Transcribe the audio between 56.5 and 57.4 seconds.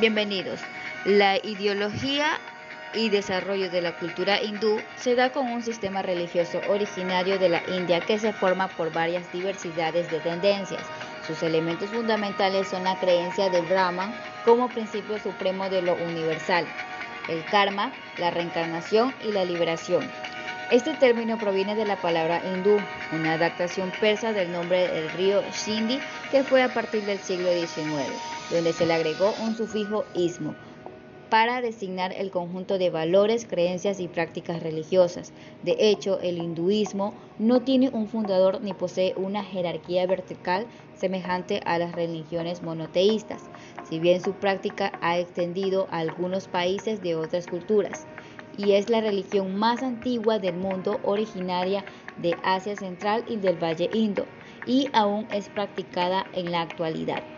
la actualidad.